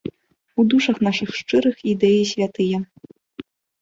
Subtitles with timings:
[0.61, 2.77] У душах нашых шчырых ідэі святыя.